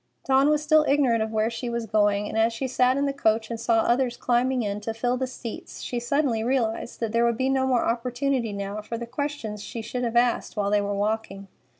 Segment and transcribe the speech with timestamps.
[0.25, 3.13] Dawn was still ignorant of where she was going, and as she sat in the
[3.13, 7.23] coach and saw others climbing in to fill the seats, she suddenly realized that there
[7.23, 10.81] would be no more opportunity now for the questions she should have asked while they
[10.81, 11.49] were walking.